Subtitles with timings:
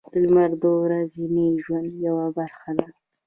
[0.21, 2.87] •لمر د ورځني ژوند یوه برخه ده.